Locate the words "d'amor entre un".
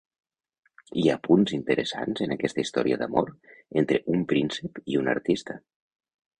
3.03-4.27